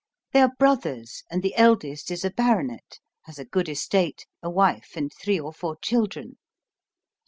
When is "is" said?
2.09-2.25